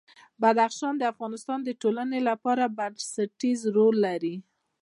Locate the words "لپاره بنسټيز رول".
2.29-3.95